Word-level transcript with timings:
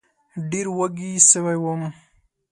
ډېره 0.49 0.71
وږې 0.77 1.11
سوې 1.31 1.55
وم 1.61 1.81